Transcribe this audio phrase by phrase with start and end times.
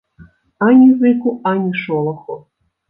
[0.67, 2.43] Ані зыку, ані шолаху.